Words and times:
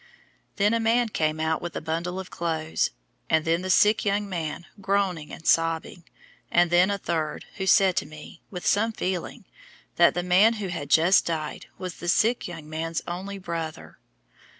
Then 0.55 0.73
a 0.73 0.79
man 0.79 1.09
came 1.09 1.39
out 1.39 1.61
with 1.61 1.75
a 1.75 1.79
bundle 1.79 2.19
of 2.19 2.31
clothes, 2.31 2.89
and 3.29 3.45
then 3.45 3.61
the 3.61 3.69
sick 3.69 4.03
young 4.03 4.27
man, 4.27 4.65
groaning 4.81 5.31
and 5.31 5.45
sobbing, 5.45 6.05
and 6.49 6.71
then 6.71 6.89
a 6.89 6.97
third, 6.97 7.45
who 7.57 7.67
said 7.67 7.95
to 7.97 8.07
me, 8.07 8.41
with 8.49 8.65
some 8.65 8.93
feeling, 8.93 9.45
that 9.97 10.15
the 10.15 10.23
man 10.23 10.53
who 10.53 10.69
had 10.69 10.89
just 10.89 11.27
died 11.27 11.67
was 11.77 11.97
the 11.97 12.07
sick 12.09 12.47
young 12.47 12.67
man's 12.67 13.03
only 13.07 13.37
brother. 13.37 13.99